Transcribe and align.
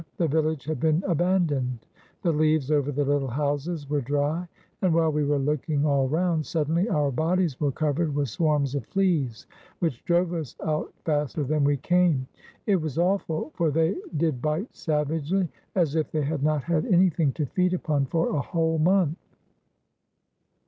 The 0.17 0.27
village 0.27 0.65
had 0.65 0.79
been 0.79 1.03
abandoned. 1.05 1.85
The 2.23 2.31
leaves 2.31 2.71
over 2.71 2.91
the 2.91 3.05
httle 3.05 3.29
houses 3.29 3.87
were 3.87 4.01
dry, 4.01 4.47
and, 4.81 4.95
while 4.95 5.11
we 5.11 5.23
were 5.23 5.37
looking 5.37 5.85
all 5.85 6.09
round, 6.09 6.43
suddenly 6.43 6.89
our 6.89 7.11
bodies 7.11 7.59
were 7.59 7.71
covered 7.71 8.15
with 8.15 8.27
swarms 8.27 8.73
of 8.73 8.83
fleas, 8.87 9.45
which 9.77 10.03
drove 10.05 10.33
us 10.33 10.55
out 10.65 10.91
faster 11.05 11.43
than 11.43 11.63
we 11.63 11.77
came. 11.77 12.25
It 12.65 12.77
was 12.77 12.97
awful, 12.97 13.51
for 13.53 13.69
they 13.69 13.95
did 14.17 14.41
bite 14.41 14.75
savagely, 14.75 15.49
as 15.75 15.93
if 15.95 16.09
they 16.11 16.23
had 16.23 16.41
not 16.41 16.63
had 16.63 16.87
anything 16.87 17.31
to 17.33 17.45
feed 17.45 17.75
upon 17.75 18.07
for 18.07 18.29
a 18.29 18.41
whole 18.41 18.79
month. 18.79 19.19